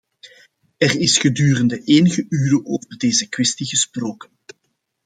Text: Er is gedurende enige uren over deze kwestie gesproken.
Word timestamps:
Er 0.79 0.99
is 0.99 1.17
gedurende 1.19 1.83
enige 1.83 2.25
uren 2.29 2.65
over 2.65 2.97
deze 2.97 3.29
kwestie 3.29 3.65
gesproken. 3.67 4.29